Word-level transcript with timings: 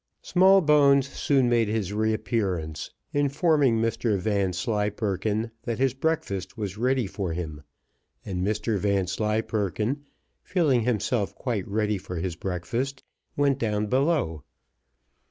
Smallbones 0.23 1.07
soon 1.07 1.47
made 1.47 1.67
his 1.67 1.93
re 1.93 2.11
appearance, 2.11 2.89
informing 3.13 3.77
Mr 3.79 4.17
Vanslyperken 4.17 5.51
that 5.61 5.77
his 5.77 5.93
breakfast 5.93 6.57
was 6.57 6.75
ready 6.75 7.05
for 7.05 7.33
him, 7.33 7.61
and 8.25 8.43
Mr 8.43 8.79
Vanslyperken, 8.79 10.03
feeling 10.41 10.81
himself 10.81 11.35
quite 11.35 11.67
ready 11.67 11.99
for 11.99 12.15
his 12.15 12.35
breakfast, 12.35 13.03
went 13.37 13.59
down 13.59 13.85
below. 13.85 14.43